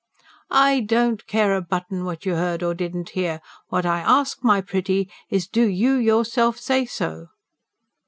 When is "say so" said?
6.57-7.27